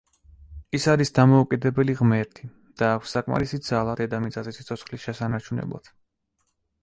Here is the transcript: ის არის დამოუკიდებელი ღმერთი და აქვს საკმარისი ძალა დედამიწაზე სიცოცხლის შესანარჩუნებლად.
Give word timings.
ის 0.77 0.85
არის 0.93 1.11
დამოუკიდებელი 1.17 1.95
ღმერთი 1.99 2.47
და 2.81 2.89
აქვს 2.93 3.13
საკმარისი 3.17 3.59
ძალა 3.67 3.95
დედამიწაზე 4.01 4.53
სიცოცხლის 4.57 5.05
შესანარჩუნებლად. 5.11 5.93